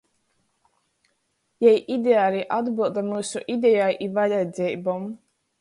Jei 1.65 1.75
ideāli 1.97 2.41
atbylda 2.57 3.07
myusu 3.11 3.45
idejai 3.57 3.93
un 4.09 4.17
vajadzeibom. 4.19 5.11